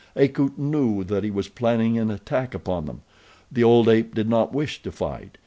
[0.15, 3.03] Akut knew that he was planning an attack upon them.
[3.51, 5.37] The old ape did not wish to fight.